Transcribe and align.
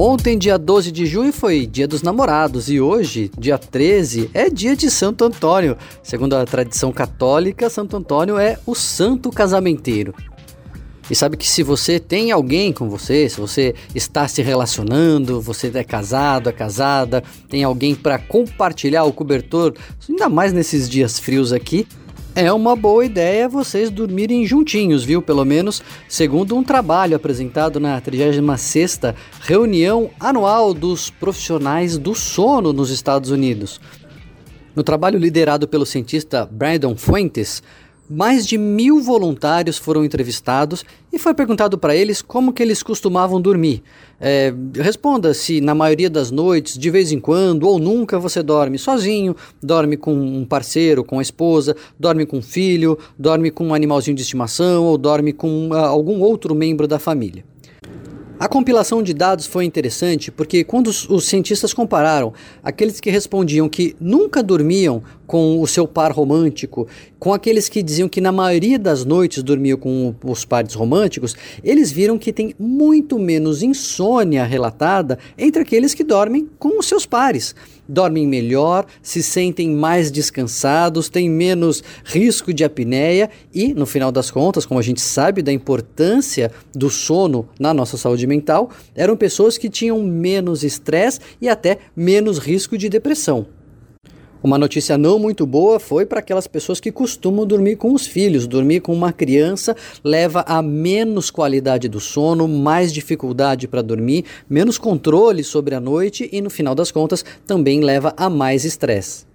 Ontem, 0.00 0.38
dia 0.38 0.56
12 0.56 0.92
de 0.92 1.06
junho, 1.06 1.32
foi 1.32 1.66
dia 1.66 1.88
dos 1.88 2.02
namorados 2.02 2.70
e 2.70 2.80
hoje, 2.80 3.32
dia 3.36 3.58
13, 3.58 4.30
é 4.32 4.48
dia 4.48 4.76
de 4.76 4.88
Santo 4.92 5.24
Antônio. 5.24 5.76
Segundo 6.04 6.36
a 6.36 6.44
tradição 6.44 6.92
católica, 6.92 7.68
Santo 7.68 7.96
Antônio 7.96 8.38
é 8.38 8.60
o 8.64 8.76
santo 8.76 9.28
casamenteiro. 9.28 10.14
E 11.10 11.16
sabe 11.16 11.36
que 11.36 11.48
se 11.48 11.64
você 11.64 11.98
tem 11.98 12.30
alguém 12.30 12.72
com 12.72 12.88
você, 12.88 13.28
se 13.28 13.40
você 13.40 13.74
está 13.92 14.28
se 14.28 14.40
relacionando, 14.40 15.40
você 15.40 15.68
é 15.74 15.82
casado, 15.82 16.48
é 16.48 16.52
casada, 16.52 17.24
tem 17.48 17.64
alguém 17.64 17.92
para 17.92 18.20
compartilhar 18.20 19.02
o 19.02 19.12
cobertor, 19.12 19.74
ainda 20.08 20.28
mais 20.28 20.52
nesses 20.52 20.88
dias 20.88 21.18
frios 21.18 21.52
aqui, 21.52 21.88
é 22.40 22.52
uma 22.52 22.76
boa 22.76 23.04
ideia 23.04 23.48
vocês 23.48 23.90
dormirem 23.90 24.46
juntinhos, 24.46 25.02
viu? 25.02 25.20
Pelo 25.20 25.44
menos 25.44 25.82
segundo 26.08 26.54
um 26.54 26.62
trabalho 26.62 27.16
apresentado 27.16 27.80
na 27.80 28.00
36ª 28.00 29.16
reunião 29.40 30.08
anual 30.20 30.72
dos 30.72 31.10
profissionais 31.10 31.98
do 31.98 32.14
sono 32.14 32.72
nos 32.72 32.90
Estados 32.90 33.32
Unidos. 33.32 33.80
No 34.72 34.84
trabalho 34.84 35.18
liderado 35.18 35.66
pelo 35.66 35.84
cientista 35.84 36.48
Brandon 36.48 36.96
Fuentes, 36.96 37.60
mais 38.08 38.46
de 38.46 38.56
mil 38.56 39.00
voluntários 39.00 39.76
foram 39.76 40.04
entrevistados 40.04 40.84
e 41.12 41.18
foi 41.18 41.34
perguntado 41.34 41.76
para 41.76 41.94
eles 41.94 42.22
como 42.22 42.52
que 42.52 42.62
eles 42.62 42.82
costumavam 42.82 43.40
dormir. 43.40 43.82
É, 44.20 44.52
responda 44.74 45.32
se 45.34 45.60
na 45.60 45.74
maioria 45.74 46.10
das 46.10 46.30
noites, 46.30 46.78
de 46.78 46.90
vez 46.90 47.12
em 47.12 47.20
quando 47.20 47.68
ou 47.68 47.78
nunca 47.78 48.18
você 48.18 48.42
dorme 48.42 48.78
sozinho, 48.78 49.36
dorme 49.62 49.96
com 49.96 50.14
um 50.14 50.44
parceiro, 50.44 51.04
com 51.04 51.18
a 51.18 51.22
esposa, 51.22 51.76
dorme 51.98 52.24
com 52.26 52.38
um 52.38 52.42
filho, 52.42 52.98
dorme 53.18 53.50
com 53.50 53.68
um 53.68 53.74
animalzinho 53.74 54.16
de 54.16 54.22
estimação 54.22 54.84
ou 54.84 54.98
dorme 54.98 55.32
com 55.32 55.68
uh, 55.68 55.74
algum 55.74 56.20
outro 56.20 56.54
membro 56.54 56.88
da 56.88 56.98
família. 56.98 57.44
A 58.40 58.46
compilação 58.46 59.02
de 59.02 59.12
dados 59.12 59.46
foi 59.46 59.64
interessante 59.64 60.30
porque 60.30 60.62
quando 60.62 60.86
os, 60.86 61.10
os, 61.10 61.26
cientistas 61.26 61.74
compararam 61.74 62.32
aqueles 62.62 63.00
que 63.00 63.10
respondiam 63.10 63.68
que 63.68 63.96
nunca 63.98 64.44
dormiam 64.44 65.02
com 65.28 65.60
o 65.60 65.66
seu 65.66 65.86
par 65.86 66.10
romântico 66.10 66.88
com 67.18 67.34
aqueles 67.34 67.68
que 67.68 67.82
diziam 67.82 68.08
que 68.08 68.20
na 68.20 68.32
maioria 68.32 68.78
das 68.78 69.04
noites 69.04 69.42
dormiam 69.42 69.76
com 69.76 70.14
os 70.24 70.44
pares 70.44 70.74
românticos, 70.74 71.36
eles 71.62 71.92
viram 71.92 72.18
que 72.18 72.32
tem 72.32 72.54
muito 72.58 73.18
menos 73.18 73.62
insônia 73.62 74.44
relatada 74.44 75.18
entre 75.36 75.62
aqueles 75.62 75.94
que 75.94 76.02
dormem 76.02 76.48
com 76.58 76.78
os 76.78 76.86
seus 76.86 77.04
pares 77.04 77.54
dormem 77.88 78.26
melhor, 78.26 78.84
se 79.02 79.22
sentem 79.22 79.70
mais 79.70 80.10
descansados, 80.10 81.08
têm 81.08 81.30
menos 81.30 81.82
risco 82.04 82.52
de 82.52 82.62
apneia 82.62 83.30
e, 83.54 83.72
no 83.72 83.86
final 83.86 84.12
das 84.12 84.30
contas, 84.30 84.66
como 84.66 84.78
a 84.78 84.82
gente 84.82 85.00
sabe 85.00 85.40
da 85.40 85.50
importância 85.50 86.52
do 86.74 86.90
sono 86.90 87.48
na 87.58 87.72
nossa 87.72 87.96
saúde 87.96 88.26
mental, 88.26 88.70
eram 88.94 89.16
pessoas 89.16 89.56
que 89.56 89.70
tinham 89.70 90.02
menos 90.02 90.62
estresse 90.62 91.20
e 91.40 91.48
até 91.48 91.78
menos 91.96 92.38
risco 92.38 92.76
de 92.76 92.90
depressão. 92.90 93.57
Uma 94.48 94.56
notícia 94.56 94.96
não 94.96 95.18
muito 95.18 95.44
boa 95.44 95.78
foi 95.78 96.06
para 96.06 96.20
aquelas 96.20 96.46
pessoas 96.46 96.80
que 96.80 96.90
costumam 96.90 97.46
dormir 97.46 97.76
com 97.76 97.92
os 97.92 98.06
filhos. 98.06 98.46
Dormir 98.46 98.80
com 98.80 98.94
uma 98.94 99.12
criança 99.12 99.76
leva 100.02 100.42
a 100.48 100.62
menos 100.62 101.30
qualidade 101.30 101.86
do 101.86 102.00
sono, 102.00 102.48
mais 102.48 102.90
dificuldade 102.90 103.68
para 103.68 103.82
dormir, 103.82 104.24
menos 104.48 104.78
controle 104.78 105.44
sobre 105.44 105.74
a 105.74 105.80
noite 105.80 106.30
e, 106.32 106.40
no 106.40 106.48
final 106.48 106.74
das 106.74 106.90
contas, 106.90 107.22
também 107.46 107.82
leva 107.82 108.14
a 108.16 108.30
mais 108.30 108.64
estresse. 108.64 109.27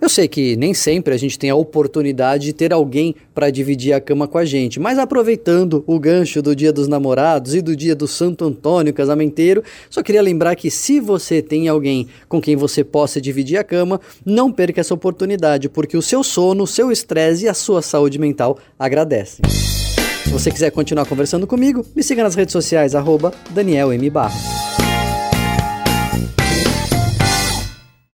Eu 0.00 0.08
sei 0.08 0.28
que 0.28 0.56
nem 0.56 0.72
sempre 0.72 1.12
a 1.12 1.16
gente 1.16 1.36
tem 1.36 1.50
a 1.50 1.56
oportunidade 1.56 2.46
de 2.46 2.52
ter 2.52 2.72
alguém 2.72 3.16
para 3.34 3.50
dividir 3.50 3.92
a 3.92 4.00
cama 4.00 4.28
com 4.28 4.38
a 4.38 4.44
gente, 4.44 4.78
mas 4.78 4.96
aproveitando 4.96 5.82
o 5.88 5.98
gancho 5.98 6.40
do 6.40 6.54
Dia 6.54 6.72
dos 6.72 6.86
Namorados 6.86 7.54
e 7.54 7.60
do 7.60 7.74
Dia 7.74 7.96
do 7.96 8.06
Santo 8.06 8.44
Antônio 8.44 8.94
casamenteiro, 8.94 9.62
só 9.90 10.00
queria 10.00 10.22
lembrar 10.22 10.54
que 10.54 10.70
se 10.70 11.00
você 11.00 11.42
tem 11.42 11.66
alguém 11.66 12.06
com 12.28 12.40
quem 12.40 12.54
você 12.54 12.84
possa 12.84 13.20
dividir 13.20 13.58
a 13.58 13.64
cama, 13.64 14.00
não 14.24 14.52
perca 14.52 14.80
essa 14.80 14.94
oportunidade, 14.94 15.68
porque 15.68 15.96
o 15.96 16.02
seu 16.02 16.22
sono, 16.22 16.62
o 16.62 16.66
seu 16.66 16.92
estresse 16.92 17.46
e 17.46 17.48
a 17.48 17.54
sua 17.54 17.82
saúde 17.82 18.20
mental 18.20 18.56
agradecem. 18.78 19.44
Se 20.24 20.30
você 20.30 20.50
quiser 20.50 20.70
continuar 20.70 21.06
conversando 21.06 21.46
comigo, 21.46 21.84
me 21.96 22.02
siga 22.04 22.22
nas 22.22 22.36
redes 22.36 22.52
sociais, 22.52 22.94
arroba 22.94 23.32
Daniel 23.50 23.92
M. 23.92 24.10
Barros. 24.10 24.57